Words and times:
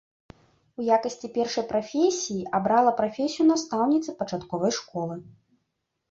У 0.81 0.83
якасці 0.93 1.27
першай 1.35 1.65
прафесіі 1.71 2.45
абрала 2.59 2.93
прафесію 3.01 3.45
настаўніцы 3.49 4.15
пачатковай 4.23 4.71
школы. 4.79 5.15